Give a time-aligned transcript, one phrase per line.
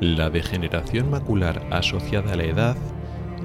[0.00, 2.76] La degeneración macular asociada a la edad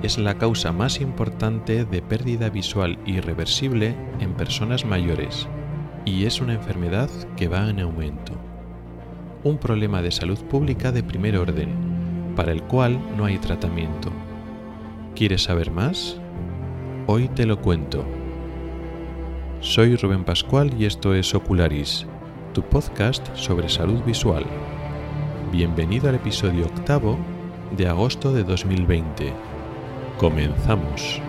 [0.04, 5.48] es la causa más importante de pérdida visual irreversible en personas mayores
[6.06, 8.34] y es una enfermedad que va en aumento.
[9.44, 14.12] Un problema de salud pública de primer orden, para el cual no hay tratamiento.
[15.16, 16.18] ¿Quieres saber más?
[17.08, 18.06] Hoy te lo cuento.
[19.60, 22.06] Soy Rubén Pascual y esto es Ocularis,
[22.54, 24.46] tu podcast sobre salud visual.
[25.54, 27.16] Bienvenido al episodio octavo
[27.78, 29.32] de agosto de 2020.
[30.18, 31.22] Comenzamos.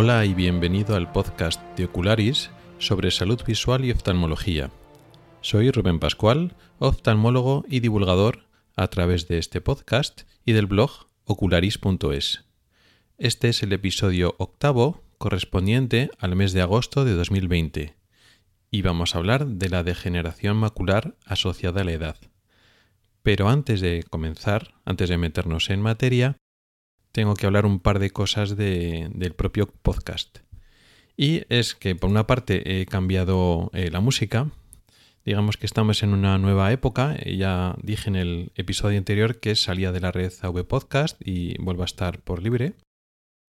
[0.00, 4.70] Hola y bienvenido al podcast de Ocularis sobre salud visual y oftalmología.
[5.40, 8.44] Soy Rubén Pascual, oftalmólogo y divulgador
[8.76, 12.44] a través de este podcast y del blog ocularis.es.
[13.18, 17.96] Este es el episodio octavo correspondiente al mes de agosto de 2020
[18.70, 22.16] y vamos a hablar de la degeneración macular asociada a la edad.
[23.24, 26.36] Pero antes de comenzar, antes de meternos en materia,
[27.18, 30.38] tengo que hablar un par de cosas del propio podcast.
[31.16, 34.52] Y es que por una parte he cambiado eh, la música.
[35.24, 37.16] Digamos que estamos en una nueva época.
[37.26, 41.82] Ya dije en el episodio anterior que salía de la red AV Podcast y vuelvo
[41.82, 42.74] a estar por libre.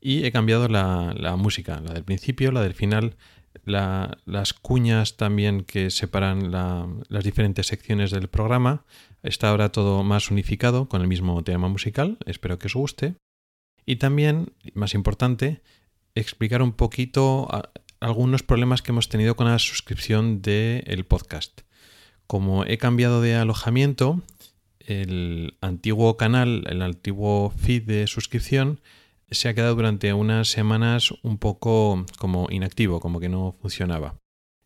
[0.02, 3.18] Y he cambiado la, música, la del principio, la del final,
[3.66, 8.84] las cuñas también que separan las diferentes secciones del programa.
[9.22, 12.18] Está ahora todo más unificado con el mismo tema musical.
[12.26, 13.14] Espero que os guste.
[13.90, 15.64] Y también, más importante,
[16.14, 17.48] explicar un poquito
[18.00, 21.62] algunos problemas que hemos tenido con la suscripción del podcast.
[22.28, 24.22] Como he cambiado de alojamiento,
[24.78, 28.80] el antiguo canal, el antiguo feed de suscripción,
[29.32, 34.20] se ha quedado durante unas semanas un poco como inactivo, como que no funcionaba.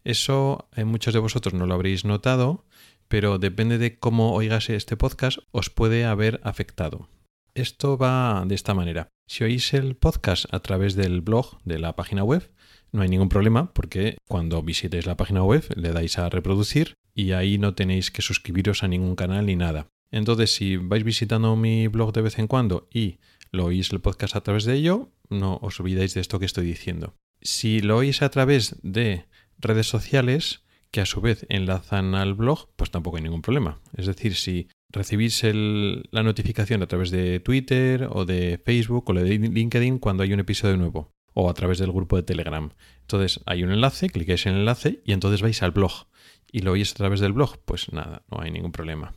[0.03, 2.65] Eso eh, muchos de vosotros no lo habréis notado,
[3.07, 7.07] pero depende de cómo oigas este podcast, os puede haber afectado.
[7.55, 9.09] Esto va de esta manera.
[9.27, 12.51] Si oís el podcast a través del blog de la página web,
[12.91, 17.33] no hay ningún problema porque cuando visitéis la página web le dais a reproducir y
[17.33, 19.85] ahí no tenéis que suscribiros a ningún canal ni nada.
[20.09, 23.19] Entonces, si vais visitando mi blog de vez en cuando y
[23.51, 26.65] lo oís el podcast a través de ello, no os olvidéis de esto que estoy
[26.65, 27.13] diciendo.
[27.39, 29.27] Si lo oís a través de
[29.59, 33.79] redes sociales, que a su vez enlazan al blog, pues tampoco hay ningún problema.
[33.95, 39.37] Es decir, si recibís la notificación a través de Twitter o de Facebook o de
[39.37, 42.71] LinkedIn cuando hay un episodio nuevo o a través del grupo de Telegram.
[43.01, 46.07] Entonces hay un enlace, clicáis en el enlace y entonces vais al blog
[46.51, 49.15] y lo oís a través del blog, pues nada, no hay ningún problema.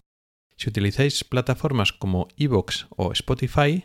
[0.56, 3.84] Si utilizáis plataformas como Evox o Spotify,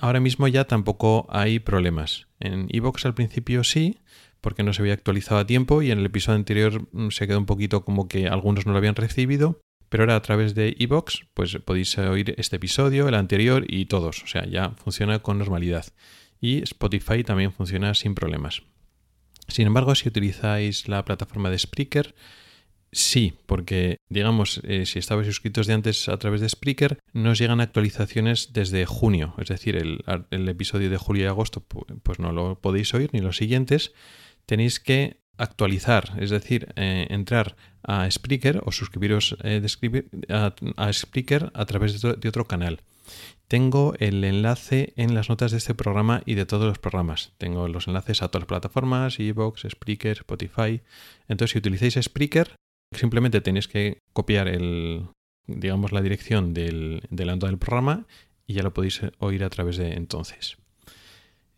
[0.00, 2.26] ahora mismo ya tampoco hay problemas.
[2.40, 4.00] En Evox al principio sí,
[4.40, 7.38] porque no se había actualizado a tiempo y en el episodio anterior mm, se quedó
[7.38, 9.60] un poquito como que algunos no lo habían recibido,
[9.94, 14.24] pero ahora a través de iVoox pues podéis oír este episodio, el anterior y todos,
[14.24, 15.86] o sea, ya funciona con normalidad.
[16.40, 18.64] Y Spotify también funciona sin problemas.
[19.46, 22.16] Sin embargo, si utilizáis la plataforma de Spreaker,
[22.90, 27.60] sí, porque digamos, eh, si estabais suscritos de antes a través de Spreaker, nos llegan
[27.60, 31.60] actualizaciones desde junio, es decir, el, el episodio de julio y agosto
[32.02, 33.92] pues no lo podéis oír, ni los siguientes
[34.44, 39.62] tenéis que actualizar, es decir, eh, entrar a Spreaker o suscribiros eh,
[40.28, 42.80] a, Spreaker a través de, otro canal.
[43.48, 47.32] Tengo el enlace en las notas de este programa y de todos los programas.
[47.36, 50.80] Tengo los enlaces a todas las plataformas, Evox, Spreaker, Spotify.
[51.28, 52.56] Entonces, si utilizáis Spreaker,
[52.92, 55.08] simplemente tenéis que copiar el,
[55.46, 58.06] digamos, la dirección del, del del programa
[58.46, 60.56] y ya lo podéis oír a través de entonces.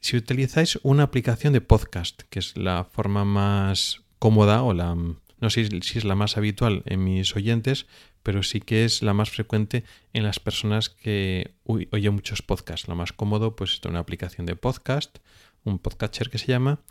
[0.06, 5.50] Si utilizáis una aplicación de podcast, que es la forma más cómoda o la no
[5.50, 7.86] sé si es la más habitual en mis oyentes,
[8.22, 9.82] pero sí que es la más frecuente
[10.12, 12.86] en las personas que oyen muchos podcasts.
[12.86, 15.18] Lo más cómodo, pues es una aplicación de podcast,
[15.64, 16.82] un podcatcher que se llama,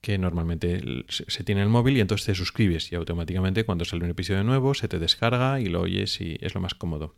[0.00, 4.04] que normalmente se tiene en el móvil y entonces te suscribes y automáticamente cuando sale
[4.04, 7.14] un episodio nuevo se te descarga y lo oyes y es lo más cómodo.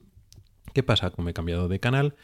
[0.75, 1.11] ¿Qué pasa?
[1.11, 2.17] Como he cambiado de canal,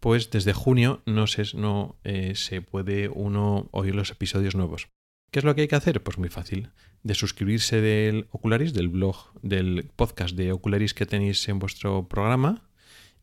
[0.00, 4.88] pues desde junio no, se, no eh, se puede uno oír los episodios nuevos.
[5.30, 6.02] ¿Qué es lo que hay que hacer?
[6.02, 6.70] Pues muy fácil.
[7.02, 12.62] De suscribirse del Ocularis, del blog, del podcast de Ocularis que tenéis en vuestro programa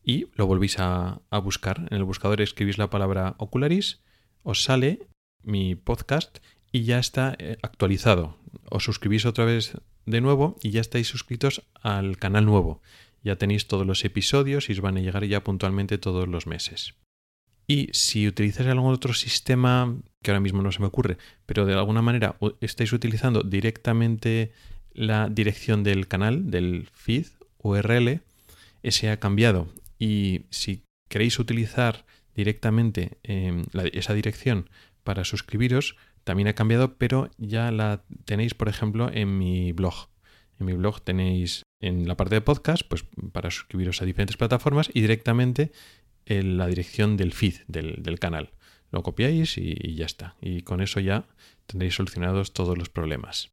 [0.03, 1.87] y lo volvéis a, buscar.
[1.89, 4.01] En el buscador escribís la palabra Ocularis,
[4.43, 5.07] os sale
[5.41, 6.39] mi podcast
[6.71, 8.37] y ya está eh, actualizado.
[8.69, 12.81] Os suscribís otra vez de nuevo y ya estáis suscritos al canal nuevo.
[13.23, 16.95] Ya tenéis todos los episodios y os van a llegar ya puntualmente todos los meses.
[17.67, 21.73] Y si utilizáis algún otro sistema, que ahora mismo no se me ocurre, pero de
[21.73, 24.51] alguna manera estáis utilizando directamente
[24.91, 27.27] la dirección del canal, del feed
[27.59, 28.21] URL,
[28.83, 29.69] ese ha cambiado.
[29.97, 32.05] Y si queréis utilizar
[32.35, 34.69] directamente em, esa dirección
[35.03, 40.09] para suscribiros, también ha cambiado, pero ya la tenéis, por ejemplo, en mi blog.
[40.59, 44.89] En mi blog tenéis en la parte de podcast, pues para suscribiros a diferentes plataformas
[44.93, 45.71] y directamente
[46.25, 48.51] en la dirección del feed del, canal.
[48.89, 50.35] Lo copiáis y, ya está.
[50.41, 51.25] Y con eso ya
[51.67, 53.51] tendréis solucionados todos los problemas.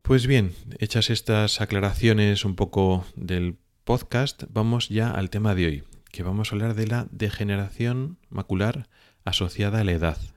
[0.00, 5.84] Pues bien, hechas estas aclaraciones un poco del podcast, vamos ya al tema de hoy,
[6.12, 8.88] que vamos a hablar de la degeneración macular
[9.24, 10.35] asociada a la edad.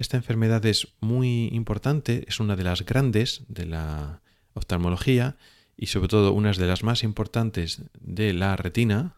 [0.00, 4.22] Esta enfermedad es muy importante, es una de las grandes de la
[4.54, 5.36] oftalmología
[5.76, 9.16] y sobre todo una de las más importantes de la retina,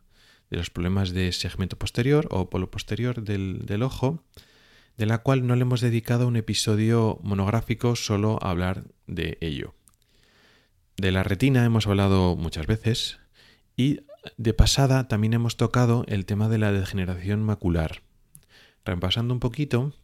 [0.51, 4.25] de los problemas de segmento posterior o polo posterior del, ojo,
[4.97, 9.77] de la cual no le hemos dedicado un episodio monográfico solo a hablar de ello.
[10.97, 13.21] De la retina hemos hablado muchas veces
[13.77, 14.01] y
[14.37, 18.03] de pasada también hemos tocado el tema de la degeneración macular.
[18.85, 19.95] Repasando un poquito,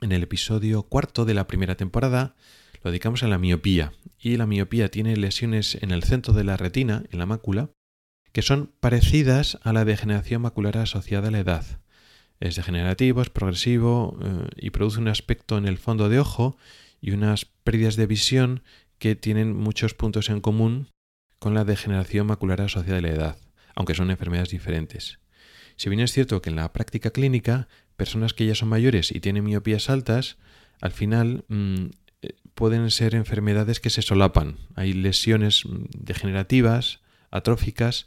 [0.00, 2.36] en el episodio cuarto de la primera temporada
[2.82, 6.56] lo dedicamos a la miopía y la miopía tiene lesiones en el centro de la
[6.56, 7.70] retina, en la mácula,
[8.32, 11.64] que son parecidas a la degeneración macular asociada a la edad.
[12.40, 16.56] Es degenerativo, es progresivo eh, y produce un aspecto en el fondo de ojo
[17.00, 18.62] y unas pérdidas de visión
[18.98, 20.88] que tienen muchos puntos en común
[21.38, 23.38] con la degeneración macular asociada a la edad,
[23.74, 25.18] aunque son enfermedades diferentes.
[25.76, 27.68] Si bien es cierto que en la práctica clínica,
[27.98, 30.38] personas que ya son mayores y tienen miopías altas,
[30.80, 31.86] al final mm,
[32.22, 34.56] eh, pueden ser enfermedades que se solapan.
[34.76, 37.00] Hay lesiones mm, degenerativas,
[37.30, 38.06] atróficas,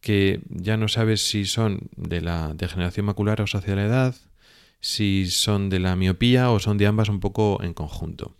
[0.00, 4.14] que ya no sabes si son de la degeneración macular asociada a la edad,
[4.80, 8.36] si son de la miopía o son de ambas un poco en conjunto.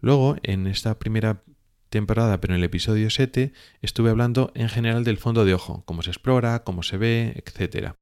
[0.00, 1.42] Luego, en esta primera
[1.90, 3.52] temporada, pero en el episodio 7,
[3.82, 7.92] estuve hablando en general del fondo de ojo, cómo se explora, cómo se ve, etc.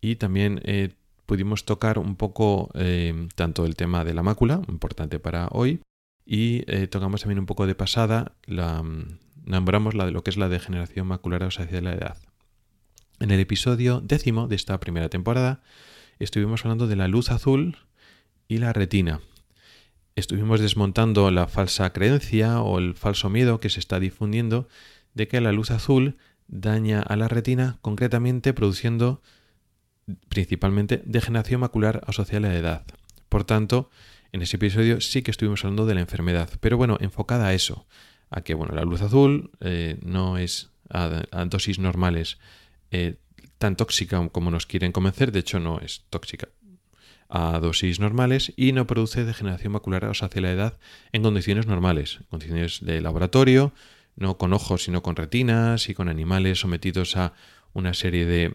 [0.00, 0.90] Y también eh,
[1.32, 5.80] pudimos tocar un poco eh, tanto el tema de la mácula, importante para hoy,
[6.26, 10.28] y eh, tocamos también un poco de pasada, la, mm, nombramos la de lo que
[10.28, 12.18] es la degeneración macular asociada a la edad.
[13.18, 15.62] En el episodio décimo de esta primera temporada
[16.18, 17.78] estuvimos hablando de la luz azul
[18.46, 19.22] y la retina,
[20.16, 24.68] estuvimos desmontando la falsa creencia o el falso miedo que se está difundiendo
[25.14, 29.22] de que la luz azul daña a la retina, concretamente produciendo
[30.28, 32.84] principalmente degeneración macular asociada a la edad.
[33.28, 33.90] Por tanto,
[34.32, 37.86] en ese episodio sí que estuvimos hablando de la enfermedad, pero bueno, enfocada a eso,
[38.30, 42.38] a que bueno, la luz azul eh, no es a, dosis normales
[42.90, 43.16] eh,
[43.58, 46.48] tan tóxica como nos quieren convencer, de hecho no es tóxica,
[47.28, 50.78] a dosis normales y no produce degeneración macular hacia la edad
[51.12, 53.72] en condiciones normales, condiciones de laboratorio,
[54.16, 57.32] no con ojos sino con retinas y con animales sometidos a
[57.72, 58.54] una serie de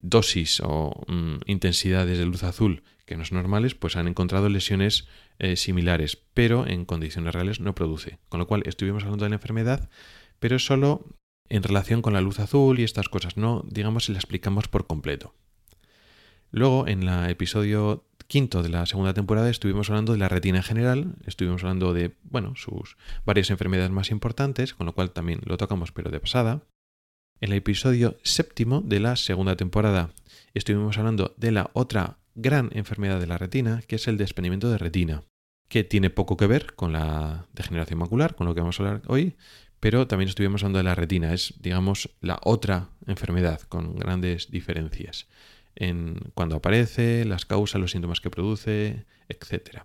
[0.00, 5.06] dosis o mm, intensidades de luz azul que no son normales, pues han encontrado lesiones
[5.38, 8.18] eh, similares, pero en condiciones reales no produce.
[8.28, 9.88] Con lo cual estuvimos hablando de la enfermedad,
[10.40, 11.06] pero solo
[11.48, 14.86] en relación con la luz azul y estas cosas, no digamos si la explicamos por
[14.86, 15.34] completo.
[16.50, 20.64] Luego, en el episodio quinto de la segunda temporada, estuvimos hablando de la retina en
[20.64, 25.56] general, estuvimos hablando de, bueno, sus varias enfermedades más importantes, con lo cual también lo
[25.56, 26.62] tocamos, pero de pasada.
[27.38, 30.10] En el episodio séptimo de la segunda temporada,
[30.54, 34.78] estuvimos hablando de la otra gran enfermedad de la retina, que es el desprendimiento de
[34.78, 35.22] retina,
[35.68, 39.02] que tiene poco que ver con la degeneración macular, con lo que vamos a hablar
[39.06, 39.36] hoy,
[39.80, 45.28] pero también estuvimos hablando de la retina, es, digamos, la otra enfermedad con grandes diferencias
[45.74, 49.84] en cuando aparece, las causas, los síntomas que produce, etc.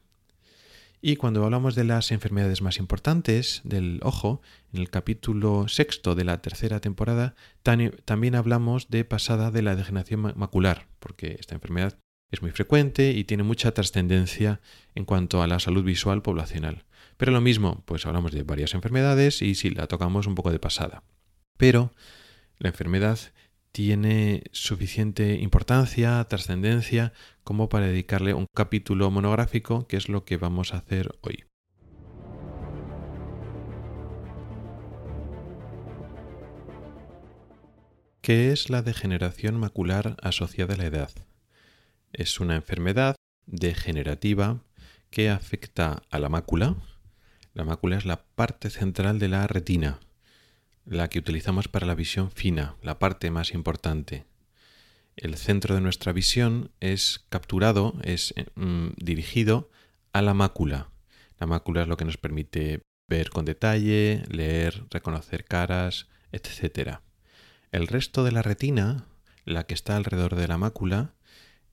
[1.03, 4.39] Y cuando hablamos de las enfermedades más importantes del ojo,
[4.71, 10.33] en el capítulo sexto de la tercera temporada, también hablamos de pasada de la degeneración
[10.35, 11.97] macular, porque esta enfermedad
[12.29, 14.61] es muy frecuente y tiene mucha trascendencia
[14.93, 16.85] en cuanto a la salud visual poblacional.
[17.17, 20.59] Pero lo mismo, pues hablamos de varias enfermedades y sí, la tocamos un poco de
[20.59, 21.03] pasada.
[21.57, 21.93] Pero
[22.59, 23.17] la enfermedad
[23.71, 27.13] tiene suficiente importancia, trascendencia,
[27.43, 31.45] como para dedicarle un capítulo monográfico, que es lo que vamos a hacer hoy.
[38.21, 41.11] ¿Qué es la degeneración macular asociada a la edad?
[42.13, 43.15] Es una enfermedad
[43.47, 44.61] degenerativa
[45.09, 46.75] que afecta a la mácula.
[47.53, 49.99] La mácula es la parte central de la retina,
[50.85, 54.25] la que utilizamos para la visión fina, la parte más importante.
[55.15, 59.69] El centro de nuestra visión es capturado, es mm, dirigido
[60.13, 60.89] a la mácula.
[61.39, 66.99] La mácula es lo que nos permite ver con detalle, leer, reconocer caras, etc.
[67.71, 69.05] El resto de la retina,
[69.45, 71.13] la que está alrededor de la mácula,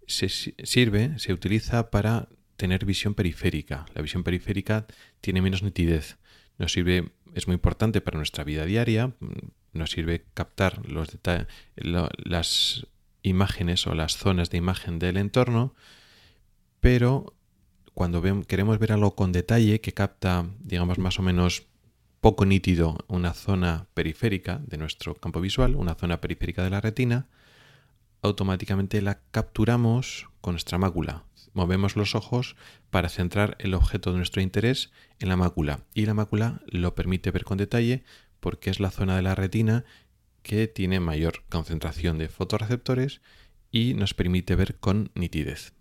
[0.07, 3.87] se sirve, se utiliza para tener visión periférica.
[3.95, 4.87] La visión periférica
[5.21, 6.17] tiene menos nitidez.
[6.59, 9.13] Nos sirve, es muy importante para nuestra vida diaria,
[9.73, 11.17] nos sirve captar los
[11.77, 12.87] las
[13.23, 15.75] imágenes o las zonas de imagen del entorno,
[16.81, 17.35] pero
[17.95, 21.67] cuando queremos ver algo con detalle que capta, digamos, más o menos
[22.21, 27.27] poco nítido una zona periférica de nuestro campo visual, una zona periférica de la retina,
[28.23, 31.25] automáticamente la capturamos con nuestra mácula.
[31.59, 32.55] Movemos los ojos
[32.89, 37.33] para centrar el objeto de nuestro interés en la mácula y la mácula lo permite
[37.33, 38.05] ver con detalle
[38.39, 39.85] porque es la zona de la retina
[40.45, 43.23] que tiene mayor concentración de fotorreceptores
[43.73, 45.73] y nos permite ver con nitidez.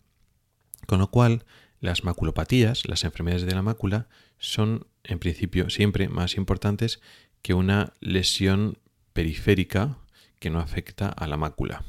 [0.87, 1.45] Con lo cual,
[1.79, 4.07] las maculopatías, las enfermedades de la mácula,
[4.39, 7.01] son en principio siempre más importantes
[7.43, 8.79] que una lesión
[9.13, 9.99] periférica
[10.39, 11.85] que no afecta a la mácula.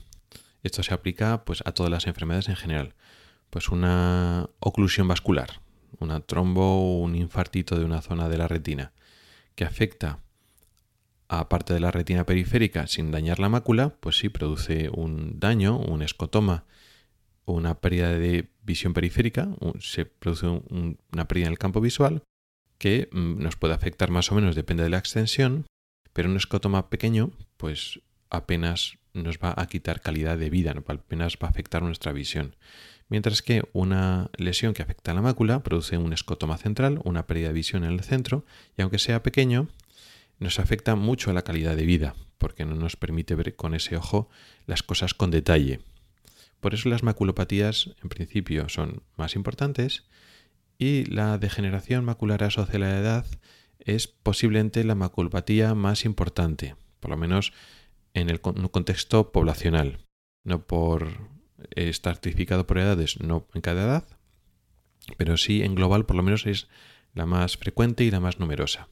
[0.62, 2.95] Esto se aplica pues, a todas las enfermedades en general.
[3.50, 5.61] Pues una oclusión vascular,
[6.00, 8.93] una trombo o un infartito de una zona de la retina
[9.55, 10.21] que afecta
[11.28, 15.78] a parte de la retina periférica sin dañar la mácula, pues sí produce un daño,
[15.78, 16.64] un escotoma,
[17.45, 19.49] una pérdida de visión periférica,
[19.81, 22.23] se produce una pérdida en el campo visual
[22.78, 25.67] que mm, nos puede afectar más o menos, depende de la extensión,
[26.12, 28.00] pero un escotoma pequeño, pues
[28.31, 32.57] apenas nos va a quitar calidad de vida, apenas va a afectar nuestra visión.
[33.09, 37.49] Mientras que una lesión que afecta a la mácula produce un escotoma central, una pérdida
[37.49, 38.45] de visión en el centro,
[38.77, 39.69] y aunque sea pequeño,
[40.38, 43.97] nos afecta mucho a la calidad de vida, porque no nos permite ver con ese
[43.97, 44.29] ojo
[44.67, 45.81] las cosas con detalle.
[46.61, 50.05] Por eso las maculopatías en principio son más importantes
[50.77, 53.27] y la degeneración macular asociada a la edad
[53.79, 57.53] es posiblemente la maculopatía más importante, por lo menos
[58.12, 59.99] en el contexto poblacional,
[60.45, 61.38] no por
[61.71, 64.05] estratificado por edades, no en cada edad,
[65.17, 66.69] pero sí en global por lo menos es
[67.15, 68.88] la más frecuente y la más numerosa.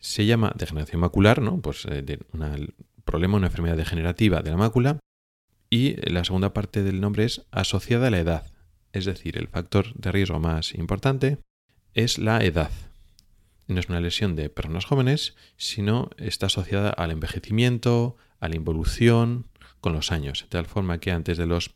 [0.00, 1.60] Se llama degeneración macular, ¿no?
[1.60, 2.74] Pues eh, de un
[3.04, 4.98] problema, una enfermedad degenerativa de la mácula,
[5.70, 8.52] y la segunda parte del nombre es asociada a la edad,
[8.92, 11.38] es decir, el factor de riesgo más importante
[11.94, 12.70] es la edad.
[13.66, 19.46] No es una lesión de personas jóvenes, sino está asociada al envejecimiento, a la involución
[19.80, 21.74] con los años, de tal forma que antes de los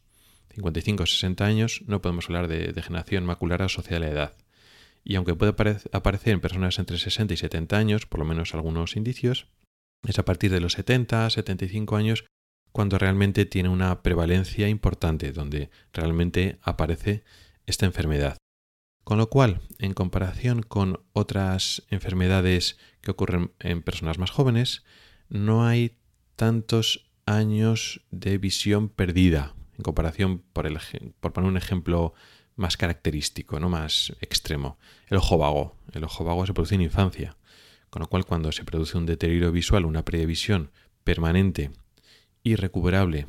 [0.55, 4.37] 55 o 60 años no podemos hablar de degeneración macular asociada a la edad.
[5.05, 5.55] Y aunque puede
[5.93, 9.49] aparecer en personas entre 60 y 70 años, por lo menos algunos indicios,
[10.07, 12.25] es a partir de los 70, 75 años
[12.73, 17.23] cuando realmente tiene una prevalencia importante, donde realmente aparece
[17.67, 18.37] esta enfermedad.
[19.05, 24.85] Con lo cual, en comparación con otras enfermedades que ocurren en personas más jóvenes,
[25.29, 25.99] no hay
[26.37, 30.79] tantos años de visión perdida, en comparación, por, el,
[31.21, 32.15] por poner un ejemplo
[32.57, 35.77] más característico, no más extremo, el ojo vago.
[35.93, 37.37] El ojo vago se produce en infancia,
[37.91, 40.71] con lo cual cuando se produce un deterioro visual, una previsión
[41.05, 41.71] permanente
[42.43, 43.27] irrecuperable,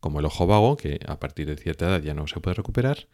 [0.00, 3.08] como el ojo vago, que a partir de cierta edad ya no se puede recuperar,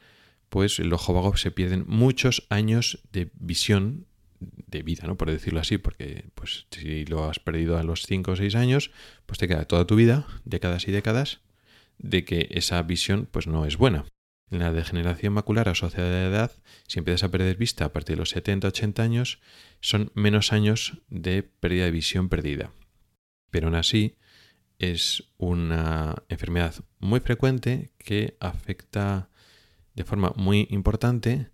[0.48, 4.06] pues el ojo vago se pierden muchos años de visión
[4.66, 5.16] de vida, ¿no?
[5.16, 8.90] Por decirlo así, porque pues si lo has perdido a los 5 o 6 años,
[9.26, 11.40] pues te queda toda tu vida, décadas y décadas,
[11.98, 14.04] de que esa visión pues no es buena.
[14.50, 16.52] En la degeneración macular asociada a la edad,
[16.86, 19.40] si empiezas a perder vista a partir de los 70 80 años,
[19.80, 22.70] son menos años de pérdida de visión perdida.
[23.50, 24.16] Pero aún así,
[24.78, 29.30] es una enfermedad muy frecuente que afecta
[29.94, 31.50] de forma muy importante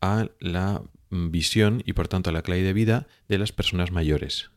[0.00, 4.50] a la visión y por tanto la calidad de vida de las personas mayores.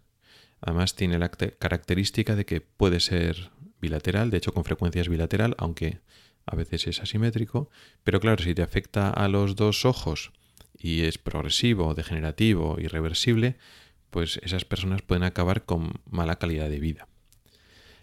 [0.62, 5.56] Además tiene la característica de que puede ser bilateral, de hecho con frecuencia es bilateral,
[5.58, 6.00] aunque
[6.46, 7.70] a veces es asimétrico,
[8.04, 10.32] pero claro, si te afecta a los dos ojos
[10.78, 13.58] y es progresivo, degenerativo, irreversible,
[14.10, 17.08] pues esas personas pueden acabar con mala calidad de vida.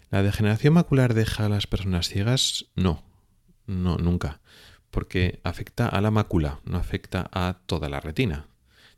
[0.09, 2.65] ¿La degeneración macular deja a las personas ciegas?
[2.75, 3.03] No,
[3.67, 4.41] no, nunca,
[4.91, 8.47] porque afecta a la mácula, no afecta a toda la retina.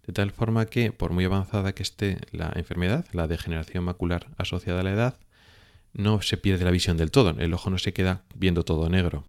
[0.06, 4.82] De tal forma que, por muy avanzada que esté la enfermedad, la degeneración macular asociada
[4.82, 5.20] a la edad,
[5.94, 9.26] no se pierde la visión del todo, el ojo no se queda viendo todo negro.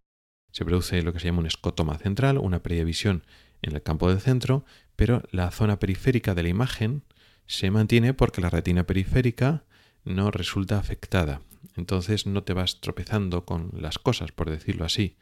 [0.50, 3.24] Se produce lo que se llama un escotoma central, una pérdida de visión
[3.62, 4.64] en el campo del centro,
[4.96, 7.02] pero la zona periférica de la imagen
[7.46, 9.64] se mantiene porque la retina periférica
[10.04, 11.42] no resulta afectada.
[11.76, 15.16] Entonces no te vas tropezando con las cosas, por decirlo así.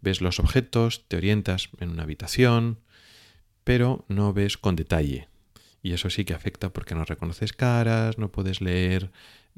[0.00, 2.80] Ves los objetos, te orientas en una habitación,
[3.64, 5.28] pero no ves con detalle.
[5.82, 9.10] Y eso sí que afecta porque no reconoces caras, no puedes leer,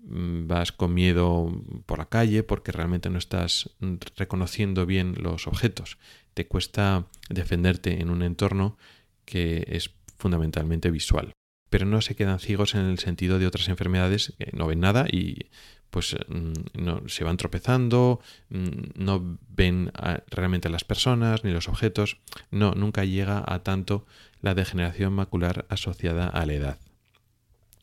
[0.02, 3.70] mm, vas con miedo por la calle porque realmente no estás
[4.16, 5.98] reconociendo bien los objetos.
[6.34, 8.76] Te cuesta defenderte en un entorno
[9.24, 11.32] que es fundamentalmente visual.
[11.70, 15.06] Pero no se quedan ciegos en el sentido de otras enfermedades que no ven nada
[15.10, 15.50] y
[15.90, 16.52] pues mm,
[16.82, 19.92] no, se van tropezando, mm, no ven
[20.28, 22.18] realmente a las personas ni los objetos.
[22.50, 24.06] No, nunca llega a tanto
[24.40, 26.78] la degeneración macular asociada a la edad.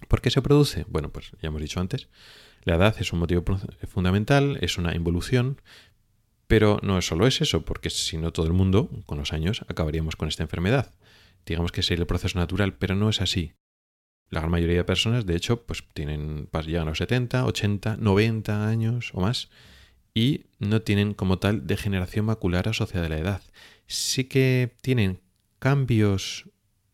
[0.07, 0.85] ¿Por qué se produce?
[0.88, 2.07] Bueno, pues ya hemos dicho antes,
[2.63, 3.43] la edad es un motivo
[3.88, 5.62] fundamental, es una involución,
[6.47, 10.15] pero no solo es eso, porque si no todo el mundo, con los años, acabaríamos
[10.15, 10.93] con esta enfermedad.
[11.45, 13.53] Digamos que sería el proceso natural, pero no es así.
[14.36, 18.68] La gran mayoría de personas, de hecho, pues tienen, llegan a los 70, 80, 90
[18.68, 19.50] años o más
[20.13, 23.42] y no tienen como tal degeneración macular asociada a la edad.
[23.88, 25.22] Sí que tienen
[25.60, 26.50] cambios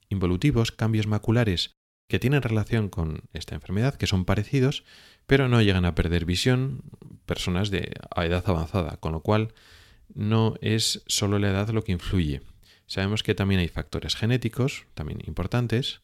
[0.09, 1.71] involutivos, cambios maculares
[2.07, 4.83] que tienen relación con esta enfermedad, que son parecidos,
[5.25, 6.83] pero no llegan a perder visión
[7.25, 9.53] personas de edad avanzada, con lo cual
[10.13, 12.43] no es solo la edad lo que influye.
[12.85, 16.01] Sabemos que también hay factores genéticos, también importantes,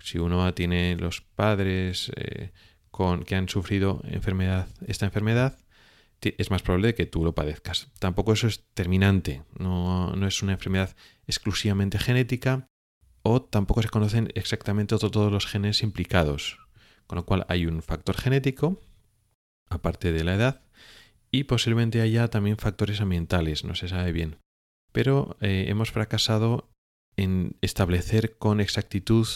[0.00, 2.52] si uno tiene los padres eh,
[2.90, 5.58] con, que han sufrido enfermedad, esta enfermedad,
[6.20, 7.88] es más probable que tú lo padezcas.
[7.98, 10.94] Tampoco eso es terminante, no, no es una enfermedad
[11.26, 12.66] exclusivamente genética
[13.22, 16.58] o tampoco se conocen exactamente todos los genes implicados.
[17.06, 18.80] Con lo cual hay un factor genético,
[19.68, 20.62] aparte de la edad,
[21.30, 24.36] y posiblemente haya también factores ambientales, no se sabe bien.
[24.92, 26.70] Pero eh, hemos fracasado
[27.16, 29.26] en establecer con exactitud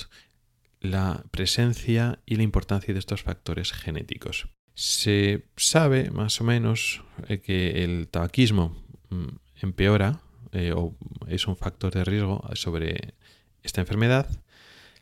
[0.85, 4.49] la presencia y la importancia de estos factores genéticos.
[4.75, 8.77] Se sabe más o menos eh, que el tabaquismo
[9.11, 9.29] mm,
[9.63, 10.21] empeora
[10.53, 10.95] eh, o
[11.27, 13.15] es un factor de riesgo sobre
[13.63, 14.29] esta enfermedad.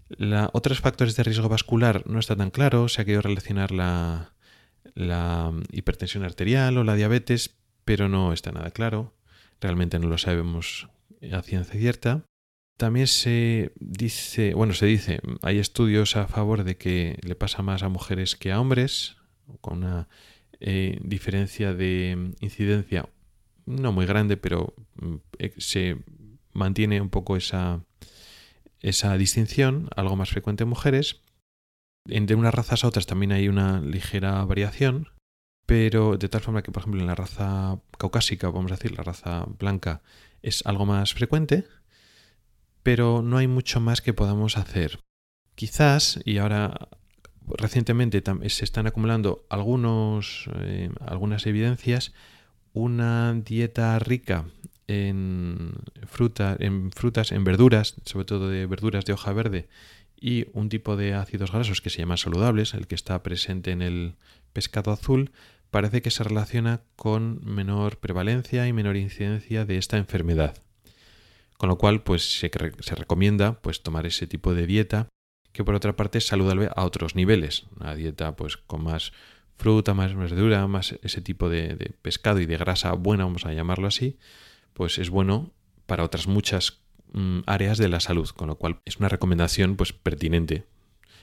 [0.09, 4.35] La, otros factores de riesgo vascular no está tan claro, se ha querido relacionar la,
[4.95, 9.14] la hipertensión arterial o la diabetes, pero no está nada claro.
[9.61, 10.88] Realmente no lo sabemos
[11.33, 12.25] a ciencia cierta.
[12.83, 17.85] También se dice, bueno, se dice, hay estudios a favor de que le pasa más
[17.85, 19.18] a mujeres que a hombres,
[19.61, 20.09] con una
[20.59, 23.09] eh, diferencia de incidencia
[23.66, 25.99] no muy grande, pero mm, eh, se
[26.55, 27.85] mantiene un poco esa,
[28.81, 31.21] esa distinción, algo más frecuente en mujeres.
[32.09, 35.11] Entre unas razas a otras también hay una ligera variación,
[35.66, 39.05] pero de tal forma que, por ejemplo, en la raza caucásica, vamos a decir, la
[39.05, 40.03] raza blanca,
[40.42, 41.64] es algo más frecuente,
[42.83, 45.01] pero no hay mucho más que podamos hacer.
[45.55, 46.88] Quizás, y ahora
[47.47, 52.12] recientemente se están acumulando algunos, eh, algunas evidencias,
[52.73, 54.47] una dieta rica
[54.87, 59.68] en, en frutas, en verduras, sobre todo de verduras de hoja verde,
[60.18, 63.83] y un tipo de ácidos grasos que se llaman saludables, el que está presente en
[63.83, 64.14] el
[64.53, 65.33] pescado azul,
[65.71, 70.55] parece que se relaciona con menor prevalencia y menor incidencia de esta enfermedad.
[71.62, 72.51] Con lo cual, pues se,
[72.96, 75.07] recomienda pues, tomar ese tipo de dieta,
[75.53, 77.66] que por otra parte es saludable a otros niveles.
[77.79, 79.12] Una dieta pues con más
[79.59, 83.87] fruta, más verdura, más ese tipo de, pescado y de grasa buena, vamos a llamarlo
[83.87, 84.18] así,
[84.72, 85.53] pues es bueno
[85.87, 86.81] para otras muchas
[87.12, 90.64] mm, áreas de la salud, con lo cual es una recomendación pues pertinente.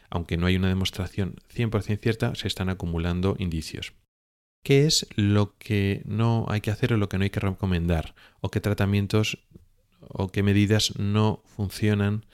[0.10, 3.91] Aunque no hay una demostración 100% cierta, se están acumulando indicios.
[4.63, 8.15] ¿Qué es lo que no hay que hacer o lo que no hay que recomendar?
[8.39, 9.39] ¿O qué tratamientos
[10.08, 12.26] o qué medidas no funcionan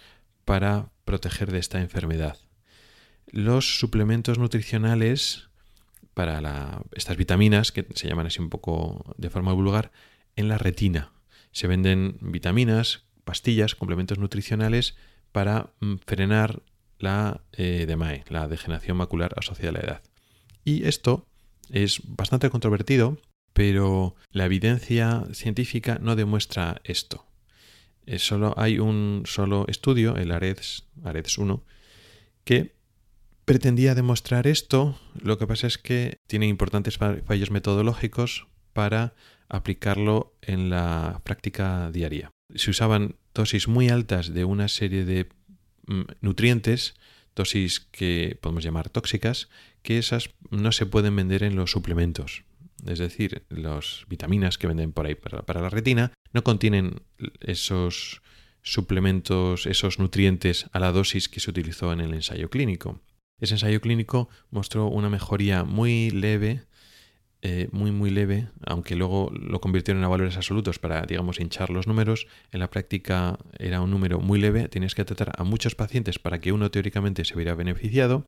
[0.45, 2.38] para proteger de esta enfermedad.
[3.28, 5.49] Los suplementos nutricionales
[6.13, 9.91] para estas vitaminas, que se llaman así un poco de forma vulgar,
[10.36, 11.12] en la retina.
[11.51, 14.95] Se venden vitaminas, pastillas, complementos nutricionales
[15.32, 16.62] para mm, frenar
[16.97, 20.04] la eh, DMAE, la degeneración macular asociada a la edad.
[20.63, 21.28] Y esto
[21.69, 23.17] es bastante controvertido,
[23.54, 27.25] pero la evidencia científica no demuestra esto.
[28.05, 31.63] Eh, solo hay un solo estudio, el AREDS, AREDS 1,
[32.43, 32.75] que
[33.45, 34.99] pretendía demostrar esto.
[35.21, 39.13] Lo que pasa es que tiene importantes fallos metodológicos para
[39.47, 42.31] aplicarlo en la práctica diaria.
[42.53, 45.29] Se usaban dosis muy altas de una serie de
[45.87, 46.95] mm, nutrientes,
[47.35, 49.49] dosis que podemos llamar tóxicas,
[49.81, 52.43] que esas no se pueden vender en los suplementos.
[52.85, 57.01] Es decir, las vitaminas que venden por ahí para, la retina no contienen
[57.39, 58.21] esos
[58.61, 63.01] suplementos, esos nutrientes a la dosis que se utilizó en el ensayo clínico.
[63.39, 66.63] Ese ensayo clínico mostró una mejoría muy leve,
[67.41, 71.85] eh, muy muy leve, aunque luego lo convirtieron a valores absolutos para, digamos, hinchar los
[71.85, 72.27] números.
[72.51, 76.39] En la práctica era un número muy leve, tenías que tratar a muchos pacientes para
[76.39, 78.25] que uno teóricamente se hubiera beneficiado.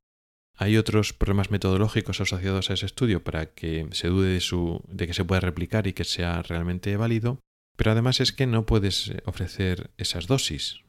[0.60, 5.06] Hay otros problemas metodológicos asociados a ese estudio para que se dude de, su, de
[5.06, 7.40] que se pueda replicar y que sea realmente válido.
[7.76, 10.82] Pero además es que no puedes ofrecer esas dosis.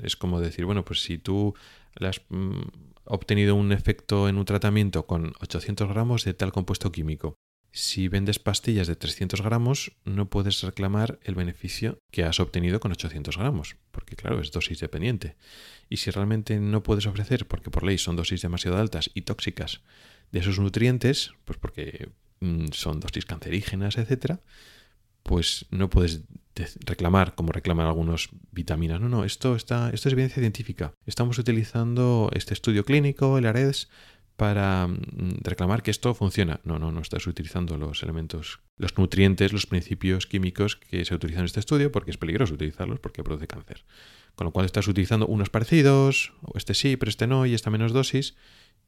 [0.00, 1.54] Es como decir, bueno, pues si tú
[1.96, 2.60] las mm,
[3.04, 7.34] obtenido un efecto en un tratamiento con 800 gramos de tal compuesto químico.
[7.76, 12.90] Si vendes pastillas de 300 gramos, no puedes reclamar el beneficio que has obtenido con
[12.92, 15.36] 800 gramos, porque claro, es dosis dependiente.
[15.90, 19.82] Y si realmente no puedes ofrecer, porque por ley son dosis demasiado altas y tóxicas,
[20.32, 22.08] de esos nutrientes, pues porque
[22.40, 24.40] mm, son dosis cancerígenas, etcétera,
[25.22, 26.22] pues no puedes
[26.86, 29.02] reclamar como reclaman algunos vitaminas.
[29.02, 30.94] No, no, esto, está, esto es evidencia científica.
[31.04, 33.90] Estamos utilizando este estudio clínico, el AREDS,
[34.36, 36.60] para mm, reclamar que esto funciona.
[36.64, 41.40] No, no, no estás utilizando los elementos, los nutrientes, los principios químicos que se utilizan
[41.40, 43.84] en este estudio porque es peligroso utilizarlos porque produce cáncer.
[44.34, 47.70] Con lo cual estás utilizando unos parecidos, o este sí, pero este no, y esta
[47.70, 48.36] menos dosis,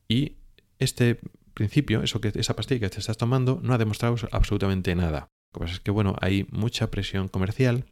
[0.06, 0.36] y
[0.78, 1.20] este
[1.54, 5.30] principio, eso que, esa pastilla que te estás tomando, no ha demostrado absolutamente nada.
[5.52, 7.86] Lo que pasa es que, bueno, hay mucha presión comercial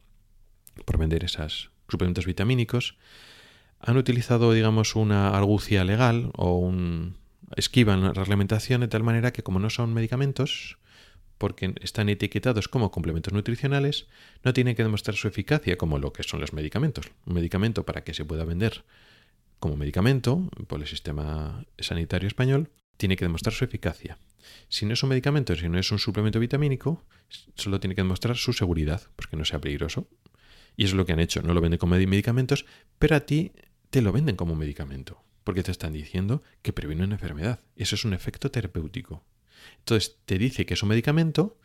[0.84, 2.98] por vender esos suplementos vitamínicos.
[3.80, 7.16] Han utilizado, digamos, una argucia legal o un
[7.54, 10.78] esquivan la reglamentación de tal manera que como no son medicamentos,
[11.38, 14.08] porque están etiquetados como complementos nutricionales,
[14.42, 17.10] no tienen que demostrar su eficacia como lo que son los medicamentos.
[17.26, 18.84] Un medicamento para que se pueda vender
[19.58, 24.18] como medicamento por el sistema sanitario español tiene que demostrar su eficacia.
[24.68, 27.04] Si no es un medicamento, si no es un suplemento vitamínico,
[27.54, 30.08] solo tiene que demostrar su seguridad, porque no sea peligroso.
[30.76, 32.66] Y eso es lo que han hecho, no lo venden como medicamentos,
[32.98, 33.52] pero a ti
[33.90, 37.60] te lo venden como medicamento, porque te están diciendo que previene una enfermedad.
[37.76, 39.24] Eso es un efecto terapéutico.
[39.78, 41.56] Entonces te dice que es un medicamento,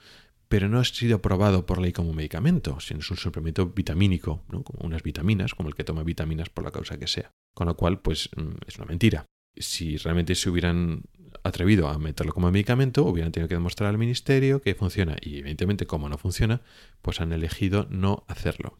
[0.47, 4.63] pero no ha sido aprobado por ley como medicamento, sino es un suplemento vitamínico, ¿no?
[4.63, 7.31] como unas vitaminas, como el que toma vitaminas por la causa que sea.
[7.55, 9.25] Con lo cual, pues mm, es una mentira.
[9.57, 11.01] Si realmente se hubieran
[11.43, 15.87] atrevido a meterlo como medicamento, hubieran tenido que demostrar al ministerio que funciona y evidentemente
[15.87, 16.61] como no funciona,
[17.01, 18.77] pues han elegido no hacerlo.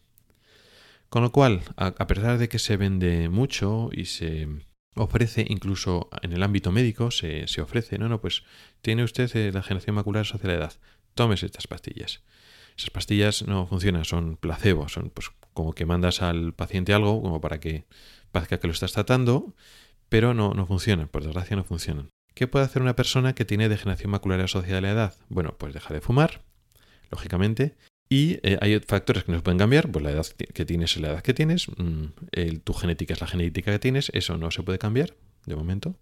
[1.08, 4.48] Con lo cual, a, pesar de que se vende mucho y se
[4.94, 8.44] ofrece incluso en el ámbito médico, se, ofrece, no, no, pues
[8.82, 10.72] tiene usted eh, la generación macular social la edad,
[11.14, 12.22] tómese estas pastillas.
[12.76, 17.40] Esas pastillas no funcionan, son placebo, son pues como que mandas al paciente algo como
[17.40, 17.84] para que
[18.30, 19.54] parezca que lo estás tratando,
[20.08, 22.10] pero no, no funcionan, por desgracia no funcionan.
[22.34, 25.14] ¿Qué puede hacer una persona que tiene degeneración macular asociada a la edad?
[25.28, 26.42] Bueno, pues deja de fumar,
[27.10, 27.76] lógicamente,
[28.12, 31.00] y eh, hay factores que no se pueden cambiar, pues la edad que tienes es
[31.00, 32.08] la edad que tienes, mm,
[32.62, 35.14] tu genética es la genética que tienes, eso no se puede cambiar
[35.46, 35.96] de momento.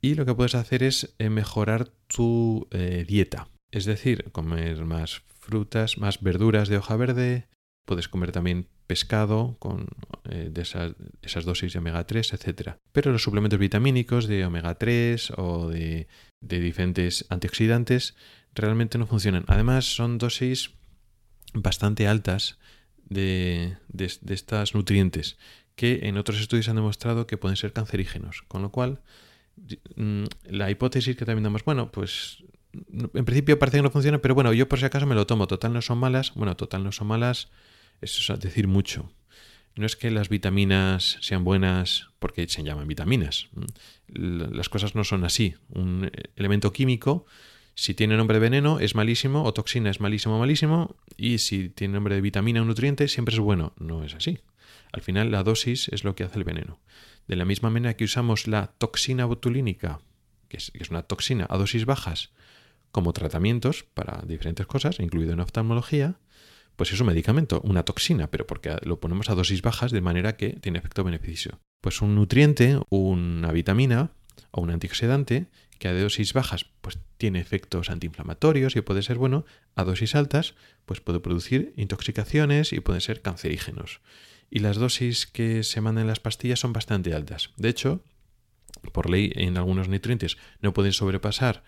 [0.00, 5.22] Y lo que puedes hacer es eh, mejorar tu eh, dieta, es decir, comer más
[5.38, 7.46] frutas, más verduras de hoja verde,
[7.84, 9.86] puedes comer también pescado con
[10.24, 12.78] de esas, dosis de omega 3, etc.
[12.90, 16.08] Pero los suplementos vitamínicos de omega 3 o de,
[16.40, 18.16] diferentes antioxidantes
[18.54, 19.44] realmente no funcionan.
[19.46, 20.75] Además son dosis
[21.54, 22.58] bastante altas
[23.08, 25.36] de, de, de estas nutrientes
[25.76, 28.42] que en otros estudios han demostrado que pueden ser cancerígenos.
[28.48, 29.00] Con lo cual,
[29.94, 32.42] mm, la hipótesis que también damos, bueno, pues
[32.90, 35.46] en principio parece que no funciona, pero bueno, yo por si acaso me lo tomo,
[35.46, 37.48] total no son malas, bueno, total no son malas,
[38.00, 39.12] eso es decir mucho.
[39.76, 43.48] No es que las vitaminas sean buenas porque se llaman vitaminas.
[44.08, 45.54] Las cosas no son así.
[45.68, 47.26] Un elemento químico,
[47.78, 51.92] si tiene nombre de veneno, es malísimo, o toxina es malísimo, malísimo, y si tiene
[51.92, 53.74] nombre de vitamina o nutriente, siempre es bueno.
[53.78, 54.40] No es así.
[54.92, 56.80] Al final, la dosis es lo que hace el veneno.
[57.28, 60.00] De la misma manera que usamos la toxina botulínica,
[60.48, 62.30] que es, que es una toxina a dosis bajas,
[62.92, 66.18] como tratamientos para diferentes cosas, incluido en oftalmología,
[66.76, 70.38] pues es un medicamento, una toxina, pero porque lo ponemos a dosis bajas de manera
[70.38, 71.60] que tiene efecto beneficio.
[71.82, 74.12] Pues un nutriente, una vitamina
[74.56, 75.46] o un antioxidante
[75.78, 80.54] que a dosis bajas pues tiene efectos antiinflamatorios y puede ser bueno, a dosis altas
[80.86, 84.00] pues puede producir intoxicaciones y pueden ser cancerígenos.
[84.50, 87.50] Y las dosis que se mandan en las pastillas son bastante altas.
[87.56, 88.02] De hecho,
[88.92, 91.62] por ley en algunos nutrientes no pueden sobrepasar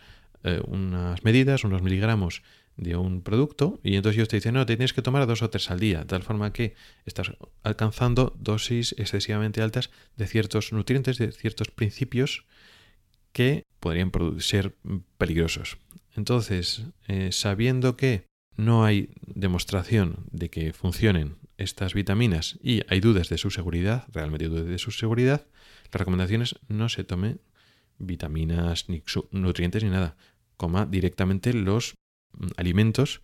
[0.44, 2.42] eh, unas medidas, unos miligramos
[2.78, 5.50] de un producto y entonces ellos te dicen, no, te tienes que tomar dos o
[5.50, 6.74] tres al día, de tal forma que
[7.04, 7.32] estás
[7.64, 12.46] alcanzando dosis excesivamente altas de ciertos nutrientes, de ciertos principios
[13.38, 14.74] que podrían ser
[15.16, 15.78] peligrosos.
[16.16, 18.24] Entonces, eh, sabiendo que
[18.56, 24.48] no hay demostración de que funcionen estas vitaminas y hay dudas de su seguridad, realmente
[24.48, 25.46] dudas de su seguridad,
[25.92, 27.36] la recomendación es no se tome
[27.98, 30.16] vitaminas ni nutrientes ni nada.
[30.56, 31.94] Coma directamente los
[32.32, 33.22] mm, alimentos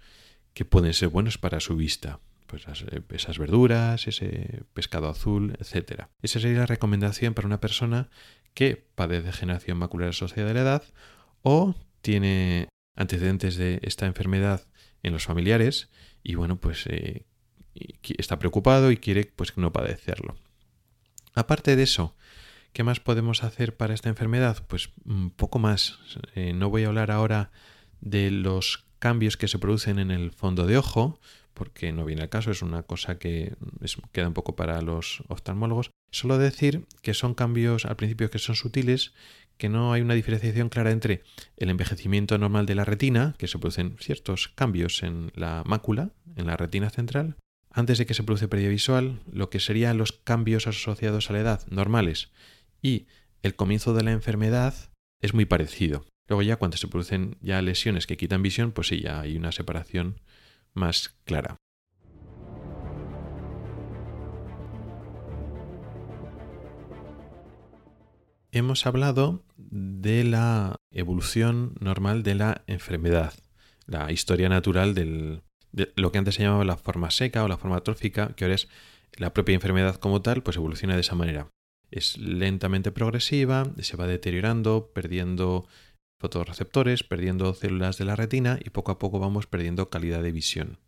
[0.52, 2.20] que pueden ser buenos para su vista.
[2.46, 6.04] Pues eh, esas verduras, ese pescado azul, etc.
[6.22, 8.10] Esa sería la recomendación para una persona
[8.54, 10.82] que padece degeneración macular asociada a la edad
[11.42, 14.66] o tiene antecedentes de esta enfermedad
[15.02, 15.90] en los familiares
[16.22, 17.26] y bueno, pues eh,
[18.18, 20.36] está preocupado y quiere pues no padecerlo.
[21.34, 22.16] Aparte de eso,
[22.72, 24.64] ¿qué más podemos hacer para esta enfermedad?
[24.68, 25.98] Pues un poco más.
[26.34, 27.50] Eh, no voy a hablar ahora
[28.00, 31.20] de los cambios que se producen en el fondo de ojo,
[31.52, 33.54] porque no viene al caso, es una cosa que
[34.12, 35.90] queda un poco para los oftalmólogos.
[36.14, 39.14] Solo decir que son cambios al principio que son sutiles,
[39.58, 41.24] que no hay una diferenciación clara entre
[41.56, 46.46] el envejecimiento normal de la retina, que se producen ciertos cambios en la mácula, en
[46.46, 47.34] la retina central,
[47.68, 51.40] antes de que se produce pérdida visual, lo que serían los cambios asociados a la
[51.40, 52.30] edad normales
[52.80, 53.08] y
[53.42, 54.72] el comienzo de la enfermedad
[55.20, 56.06] es muy parecido.
[56.28, 59.50] Luego ya cuando se producen ya lesiones que quitan visión, pues sí, ya hay una
[59.50, 60.20] separación
[60.74, 61.56] más clara.
[68.56, 73.34] Hemos hablado de la evolución normal de la enfermedad,
[73.84, 75.42] la historia natural de
[75.96, 78.68] lo que antes se llamaba la forma seca o la forma atrófica, que ahora es
[79.16, 81.48] la propia enfermedad como tal, pues evoluciona de esa manera.
[81.90, 85.66] Es lentamente progresiva, se va deteriorando, perdiendo
[86.20, 90.78] fotorreceptores, perdiendo células de la retina y poco a poco vamos perdiendo calidad de visión.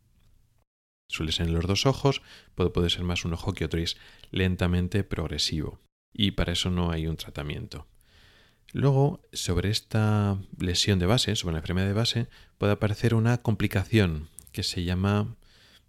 [1.10, 2.22] Suele ser en los dos ojos,
[2.54, 3.96] puede, puede ser más un ojo que otro y es
[4.30, 5.80] lentamente progresivo
[6.16, 7.86] y para eso no hay un tratamiento.
[8.72, 12.26] Luego, sobre esta lesión de base, sobre la enfermedad de base,
[12.58, 15.36] puede aparecer una complicación que se llama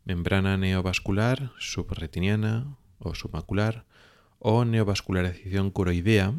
[0.03, 3.85] membrana neovascular subretiniana o submacular
[4.39, 6.33] o neovascularización curoidea.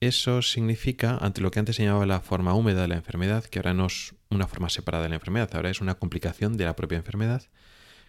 [0.00, 3.58] Eso significa, ante lo que antes se llamaba la forma húmeda de la enfermedad, que
[3.58, 6.74] ahora no es una forma separada de la enfermedad, ahora es una complicación de la
[6.74, 7.42] propia enfermedad,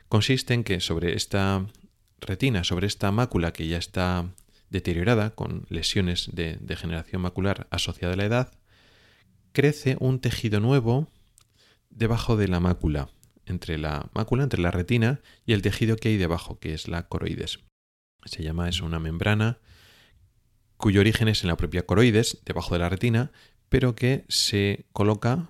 [0.08, 1.66] consiste en que sobre esta
[2.22, 4.30] retina, sobre esta mácula que ya está
[4.70, 8.54] deteriorada con lesiones de degeneración macular asociada a la edad,
[9.52, 11.08] crece un tejido nuevo
[11.90, 13.10] debajo de la mácula,
[13.46, 17.08] entre la mácula, entre la retina y el tejido que hay debajo, que es la
[17.08, 17.60] coroides.
[18.26, 19.60] Se llama es una membrana
[20.78, 23.32] cuyo origen es en la propia coroides, debajo de la retina,
[23.70, 25.50] pero que se coloca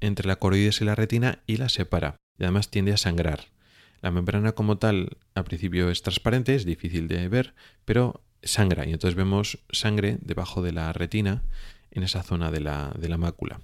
[0.00, 2.16] entre la coroides y la retina y la separa.
[2.38, 3.46] Y además tiende a sangrar.
[4.00, 8.92] La membrana como tal al principio es transparente, es difícil de ver, pero sangra y
[8.92, 11.42] entonces vemos sangre debajo de la retina
[11.90, 13.60] en esa zona de la, de la mácula.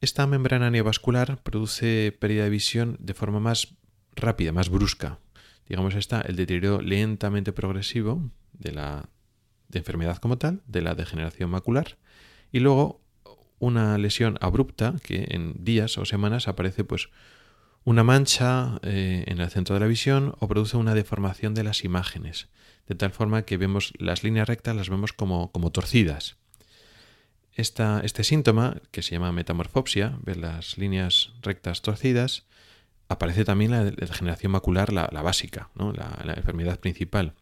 [0.00, 3.74] Esta membrana neovascular produce pérdida de visión de forma más
[4.14, 5.18] rápida, más brusca.
[5.68, 9.08] Digamos, está el deterioro lentamente progresivo de la
[9.68, 11.96] de enfermedad como tal, de la degeneración macular,
[12.52, 13.00] y luego
[13.58, 17.08] una lesión abrupta que en días o semanas aparece pues
[17.84, 21.84] una mancha eh, en el centro de la visión o produce una deformación de las
[21.84, 22.48] imágenes,
[22.88, 26.36] de tal forma que vemos las líneas rectas, las vemos como, como torcidas.
[27.54, 32.46] este síntoma, que se llama metamorfopsia, ver las líneas rectas torcidas,
[33.08, 37.34] aparece también la degeneración macular, la, básica, la, enfermedad principal.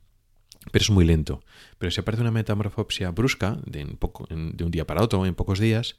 [0.70, 1.42] Pero es muy lento.
[1.78, 5.96] Pero si aparece una metamorfopsia brusca, de, de un día para otro, en pocos días,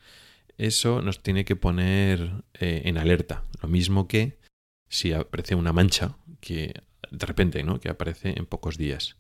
[0.58, 3.44] eso nos tiene que poner eh, en alerta.
[3.62, 4.38] Lo mismo que
[4.90, 6.74] si aparece una mancha que
[7.10, 7.80] de repente, ¿no?
[7.80, 9.18] Que aparece en pocos días.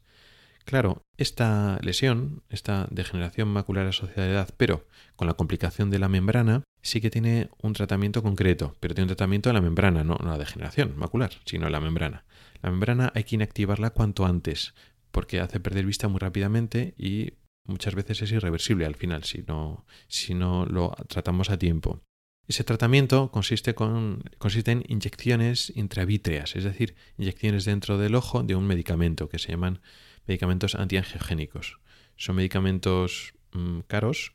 [0.65, 6.00] Claro, esta lesión, esta degeneración macular asociada a la edad, pero con la complicación de
[6.00, 10.04] la membrana, sí que tiene un tratamiento concreto, pero tiene un tratamiento de la membrana,
[10.04, 12.24] no, no la degeneración macular, sino la membrana.
[12.62, 14.74] La membrana hay que inactivarla cuanto antes,
[15.12, 17.34] porque hace perder vista muy rápidamente y
[17.65, 22.02] muchas veces es irreversible al final si no, si no lo tratamos a tiempo.
[22.45, 28.56] Ese tratamiento consiste, con, consiste en inyecciones intravítreas, es decir, inyecciones dentro del ojo de
[28.56, 29.82] un medicamento que se llaman
[30.28, 31.80] medicamentos antiangiogénicos.
[32.17, 34.34] Son medicamentos mm, caros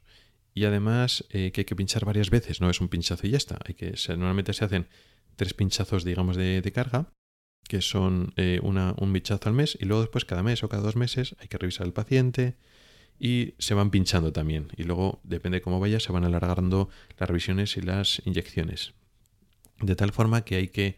[0.54, 3.36] y además eh, que hay que pinchar varias veces, no es un pinchazo y ya
[3.36, 3.58] está.
[3.76, 4.88] Que, normalmente se hacen
[5.36, 7.12] tres pinchazos, digamos, de, carga,
[7.68, 10.96] que son eh, un pinchazo al mes y luego después cada mes o cada dos
[10.96, 12.56] meses hay que revisar al paciente,
[13.18, 14.68] y se van pinchando también.
[14.76, 18.94] Y luego, depende de cómo vaya, se van alargando las revisiones y las inyecciones.
[19.80, 20.96] De tal forma que hay que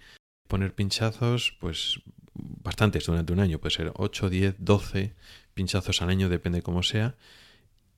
[0.49, 2.01] poner pinchazos, pues
[2.35, 5.15] bastantes durante un año, puede ser 8, 10, 12
[5.55, 7.17] pinchazos al año, depende cómo sea.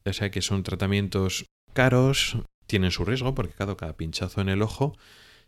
[0.04, 4.62] O sea que son tratamientos caros, tienen su riesgo, porque cada, cada pinchazo en el
[4.62, 4.96] ojo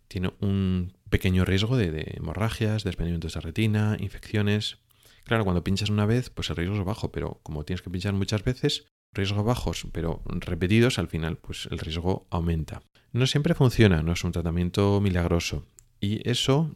[0.09, 4.79] tiene un pequeño riesgo de, hemorragias, desprendimientos de retina, infecciones.
[5.25, 8.13] Claro, cuando pinchas una vez, pues el riesgo es bajo, pero como tienes que pinchar
[8.13, 12.83] muchas veces, riesgos bajos, pero repetidos, al final, pues el riesgo aumenta.
[13.13, 15.67] No siempre funciona, no es un tratamiento milagroso.
[16.01, 16.71] Y eso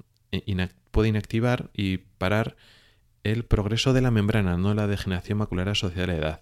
[0.90, 2.56] puede inactivar y parar
[3.22, 6.40] el progreso de la membrana, no la degeneración macular asociada a la edad.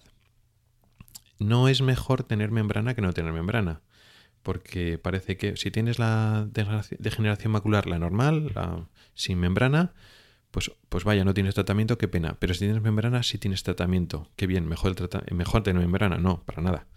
[1.39, 3.81] No es mejor tener membrana que no tener membrana,
[4.43, 6.47] porque parece que si tienes la
[6.99, 8.53] degeneración macular, la normal,
[9.13, 9.93] sin membrana,
[10.51, 12.37] pues, pues vaya, no tienes tratamiento, qué pena.
[12.39, 14.29] Pero si tienes membrana, sí tienes tratamiento.
[14.35, 14.95] Qué bien, mejor,
[15.27, 16.17] el mejor tener membrana.
[16.17, 16.87] No, para nada.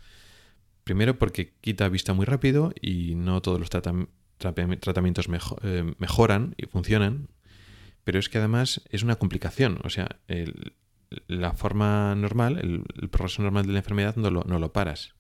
[0.85, 5.29] Primero porque quita vista muy rápido y no todos los tratamientos
[5.63, 7.29] eh, mejoran y funcionan.
[8.05, 9.79] Pero es que además es una complicación.
[9.85, 10.21] O sea,
[11.27, 15.15] la forma normal, el, progreso normal de la enfermedad no lo, no lo paras.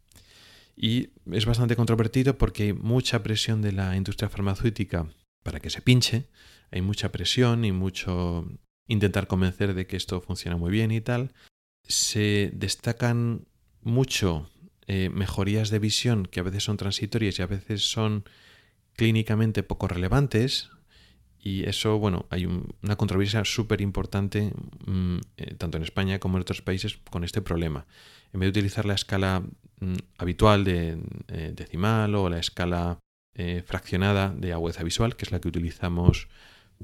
[0.76, 5.06] Y es bastante controvertido porque hay mucha presión de la industria farmacéutica
[5.42, 6.28] para que se pinche,
[6.70, 8.46] hay mucha presión y mucho
[8.86, 11.32] intentar convencer de que esto funciona muy bien y tal.
[11.84, 13.46] Se destacan
[13.82, 14.48] mucho
[14.86, 18.24] eh, mejorías de visión que a veces son transitorias y a veces son
[18.94, 20.70] clínicamente poco relevantes.
[21.38, 24.52] Y eso, bueno, hay una controversia súper importante
[24.86, 27.86] mm, eh, tanto en España como en otros países con este problema.
[28.32, 29.44] En vez de utilizar la escala
[29.80, 32.98] mm, habitual de eh, decimal o la escala
[33.64, 36.28] fraccionada de agudeza visual, que es la que utilizamos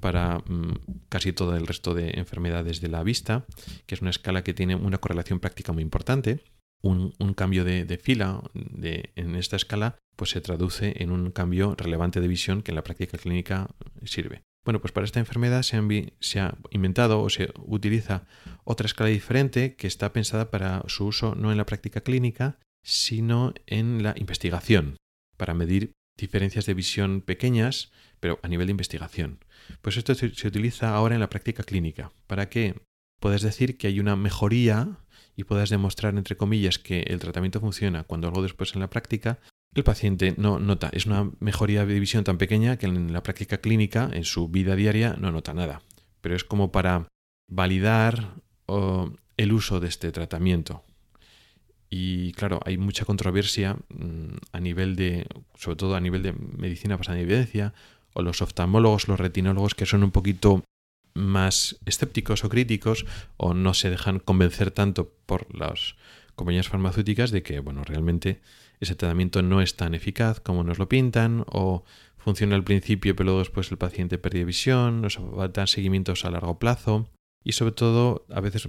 [0.01, 3.47] para mm, casi todo el resto de enfermedades de la vista,
[3.87, 6.43] que es una escala que tiene una correlación práctica muy importante
[6.87, 12.21] un, cambio de, fila de, en esta escala pues se traduce en un cambio relevante
[12.21, 13.69] de visión que en la práctica clínica
[14.05, 14.43] sirve.
[14.65, 18.27] Bueno, pues para esta enfermedad se, se ha inventado o se utiliza
[18.65, 23.53] otra escala diferente que está pensada para su uso no en la práctica clínica, sino
[23.67, 24.97] en la investigación,
[25.37, 29.45] para medir diferencias de visión pequeñas, pero a nivel de investigación.
[29.83, 32.81] Pues esto se, utiliza ahora en la práctica clínica, para que
[33.21, 34.99] puedes decir que hay una mejoría
[35.37, 39.39] y puedas demostrar, entre comillas, que el tratamiento funciona cuando algo después en la práctica,
[39.75, 40.89] el paciente no nota.
[40.93, 44.75] Es una mejoría de visión tan pequeña que en la práctica clínica, en su vida
[44.75, 45.83] diaria, no nota nada.
[46.23, 47.09] Pero es como para
[47.49, 48.37] validar
[49.37, 50.83] el uso de este tratamiento.
[51.89, 56.97] Y claro, hay mucha controversia mm, a nivel de, sobre todo a nivel de medicina
[56.97, 57.75] basada en evidencia,
[58.13, 60.65] o los oftalmólogos, los retinólogos, que son un poquito
[61.15, 65.97] más escépticos o críticos o no se dejan convencer tanto por las
[66.35, 68.41] compañías farmacéuticas de que, bueno, realmente
[68.81, 71.85] ese tratamiento no es tan eficaz como nos lo pintan o
[72.19, 75.19] funciona al principio pero luego después el paciente pierde visión, nos
[75.53, 77.09] dar seguimientos a largo plazo
[77.43, 78.69] y sobre todo a veces,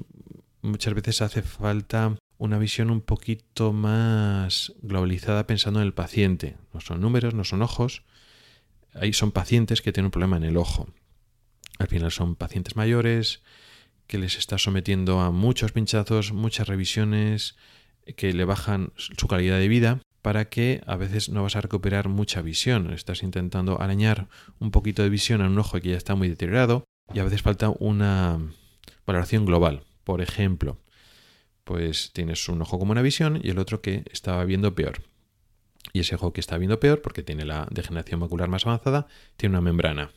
[0.61, 6.57] muchas veces hace falta una visión un poquito más globalizada pensando en el paciente.
[6.73, 8.03] No son números, no son ojos.
[8.93, 10.87] Ahí son pacientes que tienen un problema en el ojo.
[11.79, 13.41] Al final son pacientes mayores
[14.07, 17.55] que les está sometiendo a muchos pinchazos, muchas revisiones
[18.15, 22.07] que le bajan su calidad de vida para que a veces no vas a recuperar
[22.09, 22.93] mucha visión.
[22.93, 24.27] Estás intentando arañar
[24.59, 27.41] un poquito de visión a un ojo que ya está muy deteriorado y a veces
[27.41, 28.39] falta una
[29.05, 29.83] valoración global.
[30.03, 30.79] Por ejemplo,
[31.67, 35.03] pues tienes un ojo con buena visión y el otro que estaba viendo peor.
[35.91, 39.53] Y ese ojo que está viendo peor, porque tiene la degeneración macular más avanzada, tiene
[39.53, 40.11] una membrana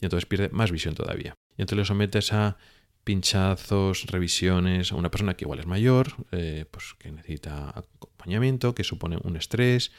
[0.00, 1.34] y entonces pierde más visión todavía.
[1.56, 2.56] Y entonces le sometes a
[3.02, 8.84] pinchazos, revisiones a una persona que igual es mayor, eh, pues que necesita acompañamiento, que
[8.84, 9.90] supone un estrés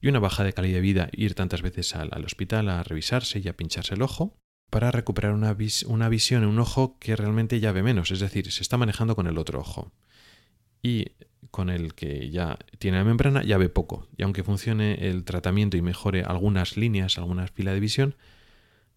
[0.00, 3.48] y una baja de calidad de vida, ir tantas veces al, hospital a revisarse y
[3.48, 4.36] a pincharse el ojo
[4.70, 8.50] para recuperar una, una visión en un ojo que realmente ya ve menos, es decir,
[8.52, 9.92] se está manejando con el otro ojo.
[10.82, 11.12] Y
[11.50, 14.08] con el que ya tiene la membrana ya ve poco.
[14.16, 18.16] Y aunque funcione el tratamiento y mejore algunas líneas, algunas filas de visión,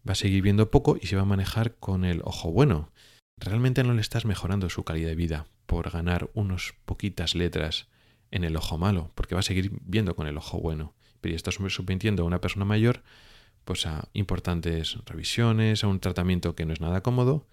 [0.07, 2.91] va a seguir viendo poco y se va a manejar con el ojo bueno.
[3.37, 7.89] Realmente no le estás mejorando su calidad de vida por ganar unos poquitas letras
[8.31, 10.93] en el ojo malo, porque va a seguir viendo con el ojo bueno.
[11.21, 13.03] Pero estás sometiendo a una persona mayor
[13.65, 17.47] pues a importantes revisiones, a un tratamiento que no es nada cómodo.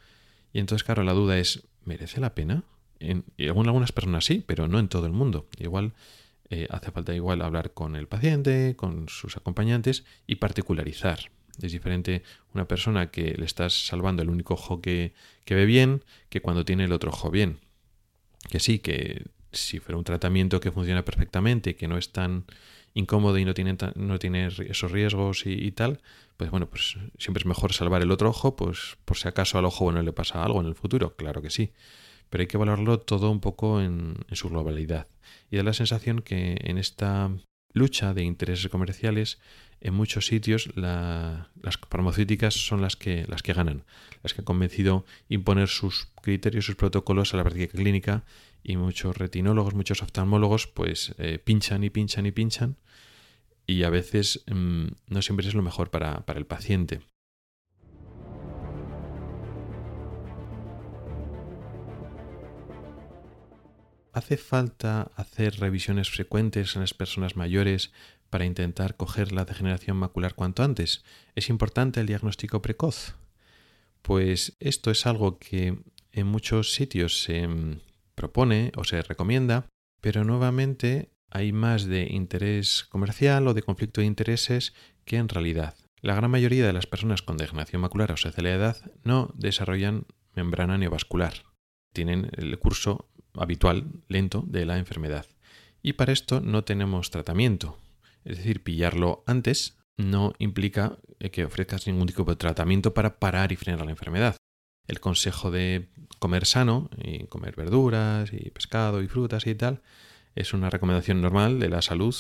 [0.52, 2.64] Y entonces, claro, la duda es, ¿merece la pena?
[3.02, 5.48] En, algunas personas sí, pero no en todo el mundo.
[5.58, 5.92] Igual
[6.50, 11.30] eh, hace falta igual hablar con el paciente, con sus acompañantes y particularizar.
[11.60, 12.22] Es diferente
[12.54, 15.12] una persona que le estás salvando el único ojo que,
[15.44, 17.58] que ve bien que cuando tiene el otro ojo bien.
[18.48, 22.44] Que sí, que si fuera un tratamiento que funciona perfectamente, que no es tan
[22.94, 26.00] incómodo y no tiene, no tiene esos riesgos y, tal,
[26.36, 29.64] pues bueno, pues siempre es mejor salvar el otro ojo, pues por si acaso al
[29.64, 31.72] ojo bueno le pasa algo en el futuro, claro que sí.
[32.32, 35.06] Pero hay que valorarlo todo un poco en, su globalidad.
[35.50, 37.30] Y da la sensación que en esta
[37.74, 39.38] lucha de intereses comerciales,
[39.82, 43.84] en muchos sitios las farmacéuticas son las que, las que ganan,
[44.22, 48.24] las que han convencido imponer sus criterios, sus protocolos a la práctica clínica
[48.62, 52.78] y muchos retinólogos, muchos oftalmólogos pues eh, pinchan y pinchan y pinchan
[53.66, 57.11] y a veces mm, no siempre es lo mejor para, para el paciente.
[64.12, 67.92] ¿Hace falta hacer revisiones frecuentes en las personas mayores
[68.28, 71.02] para intentar coger la degeneración macular cuanto antes?
[71.34, 73.14] ¿Es importante el diagnóstico precoz?
[74.02, 75.78] Pues esto es algo que
[76.12, 77.80] en muchos sitios se mm,
[78.14, 79.66] propone o se recomienda,
[80.02, 84.74] pero nuevamente hay más de interés comercial o de conflicto de intereses
[85.06, 85.74] que en realidad.
[86.02, 90.04] La gran mayoría de las personas con degeneración macular o de edad no desarrollan
[90.34, 91.32] membrana neovascular.
[91.94, 95.26] Tienen el curso habitual, lento, de la enfermedad.
[95.82, 97.78] Y para esto no tenemos tratamiento.
[98.24, 100.98] Es decir, pillarlo antes no implica
[101.32, 104.36] que ofrezcas ningún tipo de tratamiento para parar y frenar la enfermedad.
[104.86, 109.82] El consejo de comer sano y comer verduras y pescado y frutas y tal
[110.34, 112.14] es una recomendación normal de la salud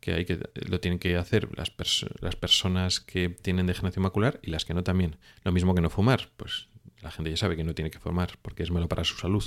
[0.00, 0.38] que, hay que
[0.68, 1.72] lo tienen que hacer las,
[2.20, 5.16] las personas que tienen degeneración macular y las que no también.
[5.42, 6.68] Lo mismo que no fumar, pues
[7.00, 9.44] la gente ya sabe que no tiene que fumar porque es malo para su salud.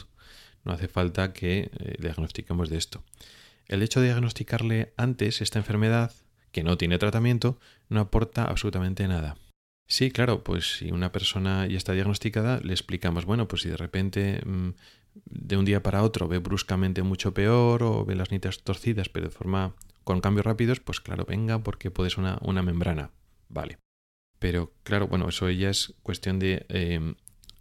[0.70, 3.04] No hace falta que eh, diagnostiquemos de esto.
[3.66, 6.14] El hecho de diagnosticarle antes esta enfermedad,
[6.52, 7.58] que no tiene tratamiento,
[7.90, 9.36] no aporta absolutamente nada.
[9.88, 13.78] Sí, claro, pues si una persona ya está diagnosticada, le explicamos, bueno, pues si de
[13.78, 14.70] repente mm,
[15.26, 19.26] de un día para otro ve bruscamente mucho peor o ve las nitas torcidas, pero
[19.26, 23.10] de forma con cambios rápidos, pues claro, venga, porque puede ser una, membrana.
[23.48, 23.80] Vale.
[24.38, 27.16] Pero claro, bueno, eso ya es cuestión de eh,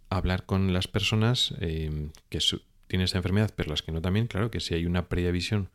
[0.09, 2.39] hablar con las personas eh, que,
[2.89, 5.69] tiene esta enfermedad, pero las que no también, claro que si hay una previsión,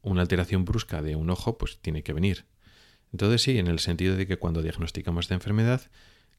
[0.00, 2.46] una alteración brusca de un ojo, pues tiene que venir.
[3.12, 5.82] Entonces sí, en el sentido de que cuando diagnosticamos esta enfermedad,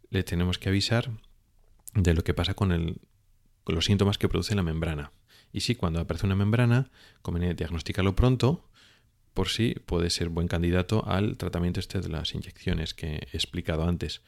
[0.09, 1.11] le tenemos que avisar
[1.93, 2.99] de lo que pasa con, el,
[3.63, 5.11] con los síntomas que produce la membrana.
[5.53, 6.89] Y sí, cuando aparece una membrana,
[7.22, 8.68] conviene diagnosticarlo pronto,
[9.36, 13.88] por si puede ser buen candidato al tratamiento este de las inyecciones que he explicado
[13.88, 14.24] antes.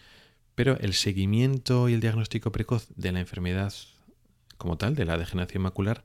[0.53, 3.73] Pero el seguimiento y el diagnóstico precoz de la enfermedad
[4.59, 6.03] como tal, de la degeneración macular,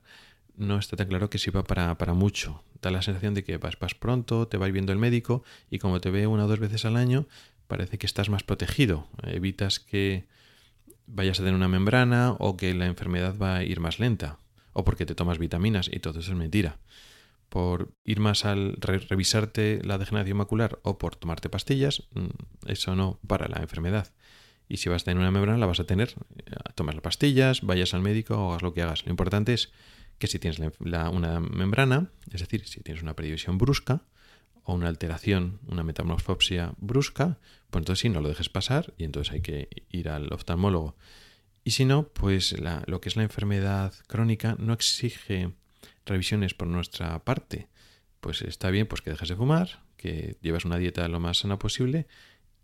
[0.57, 2.63] no está tan claro que sirva para, para mucho.
[2.81, 6.01] Da la sensación de que vas, vas pronto, te va viendo el médico y como
[6.01, 7.27] te ve una o dos veces al año,
[7.67, 9.07] parece que estás más protegido.
[9.23, 10.25] Evitas que
[11.05, 14.39] vayas a tener una membrana o que la enfermedad va a ir más lenta
[14.73, 16.79] o porque te tomas vitaminas y todo eso es mentira.
[17.49, 23.19] Por ir más al revisarte la degeneración macular o por tomarte pastillas, mm, eso no
[23.27, 24.11] para la enfermedad.
[24.67, 26.13] Y si vas a tener una membrana, la vas a tener.
[26.75, 29.05] Tomas las pastillas, vayas al médico o hagas lo que hagas.
[29.05, 29.71] Lo importante es
[30.17, 34.01] que si tienes una membrana, es decir, si tienes una predivisión brusca
[34.63, 37.37] o una alteración, una metamorfopsia brusca,
[37.69, 40.95] pues entonces sí, no lo dejes pasar y entonces hay que ir al oftalmólogo.
[41.63, 42.55] Y si no, pues
[42.87, 45.51] lo que es la enfermedad crónica no exige
[46.05, 47.67] revisiones por nuestra parte.
[48.21, 51.59] Pues está bien pues que dejes de fumar, que llevas una dieta lo más sana
[51.59, 52.07] posible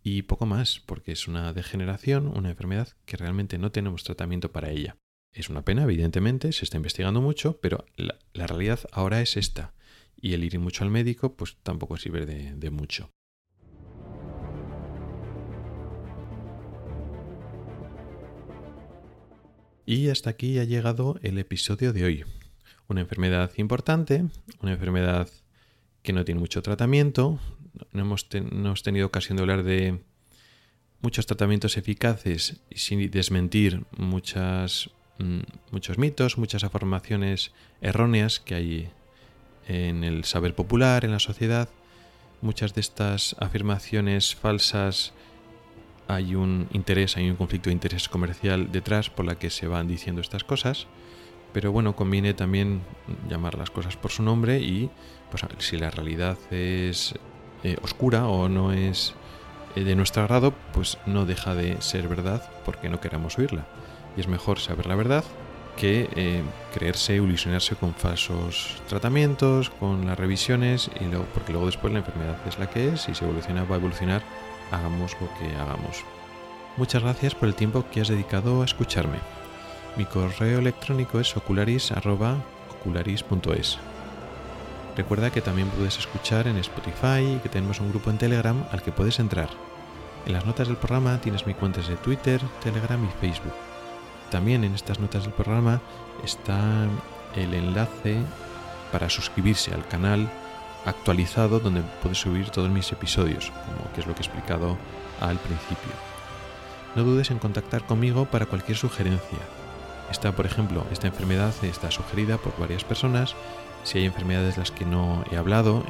[0.04, 4.72] y poco más, porque es una degeneración, una enfermedad que realmente no tenemos tratamiento para
[4.72, 4.98] ella.
[5.34, 9.74] Es una pena, evidentemente, se está investigando mucho, pero la, realidad ahora es esta.
[10.16, 13.10] Y el ir mucho al médico, pues tampoco sirve de, de mucho.
[19.86, 22.26] Y hasta aquí ha llegado el episodio de hoy.
[22.88, 24.26] Una enfermedad importante,
[24.62, 25.30] una enfermedad
[26.02, 27.40] que no tiene mucho tratamiento,
[27.92, 28.28] no hemos,
[28.84, 30.00] tenido ocasión de hablar de
[31.02, 35.42] muchos tratamientos eficaces y sin desmentir muchas, mm,
[35.72, 37.52] muchos mitos, muchas afirmaciones
[37.82, 38.90] erróneas que hay
[39.68, 41.70] en el saber popular, en la sociedad.
[42.42, 45.14] Muchas de estas afirmaciones falsas
[46.08, 49.88] hay un interés, hay un conflicto de interés comercial detrás por la que se van
[49.88, 50.88] diciendo estas cosas.
[51.54, 52.82] Pero bueno, conviene también
[53.30, 54.90] llamar las cosas por su nombre y
[55.30, 57.14] pues, si la realidad es
[57.64, 59.14] eh, oscura o no es
[59.76, 63.66] eh, de nuestro agrado, pues no deja de ser verdad porque no queramos oírla.
[64.18, 65.24] Y es mejor saber la verdad
[65.78, 66.42] que eh,
[66.74, 72.00] creerse o ilusionarse con falsos tratamientos, con las revisiones, y luego, porque luego después la
[72.00, 74.22] enfermedad es la que es y si evoluciona va a evolucionar,
[74.72, 76.04] hagamos lo que hagamos.
[76.78, 79.20] Muchas gracias por el tiempo que has dedicado a escucharme.
[79.98, 83.78] Mi correo electrónico es ocularis.ocularis.es.
[84.96, 88.82] Recuerda que también puedes escuchar en Spotify y que tenemos un grupo en Telegram al
[88.82, 89.50] que puedes entrar.
[90.26, 93.54] En las notas del programa tienes mis cuentas de Twitter, Telegram y Facebook.
[94.30, 95.82] También en estas notas del programa
[96.24, 96.88] está
[97.36, 98.18] el enlace
[98.92, 100.30] para suscribirse al canal
[100.86, 104.78] actualizado donde puedes subir todos mis episodios, como que es lo que he explicado
[105.20, 105.92] al principio.
[106.96, 109.40] No dudes en contactar conmigo para cualquier sugerencia.
[110.10, 113.34] Esta, por ejemplo, esta enfermedad está sugerida por varias personas.
[113.84, 115.84] Si hay enfermedades de las que no he hablado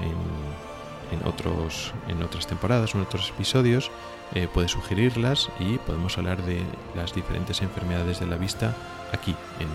[1.11, 3.91] en, otros, en otras temporadas o en otros episodios,
[4.33, 6.61] eh, puedes sugerirlas y podemos hablar de
[6.95, 8.73] las diferentes enfermedades de la vista
[9.11, 9.67] aquí, en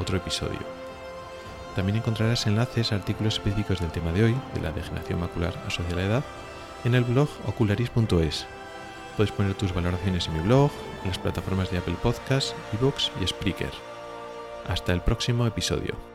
[0.00, 0.58] otro episodio.
[1.76, 5.92] También encontrarás enlaces a artículos específicos del tema de hoy, de la degeneración macular asociada
[5.92, 6.24] a la edad,
[6.84, 8.46] en el blog ocularis.es.
[9.16, 10.70] Puedes poner tus valoraciones en mi blog,
[11.02, 13.72] en las plataformas de Apple Podcasts, Evox y Spreaker.
[14.66, 16.09] Hasta el próximo episodio.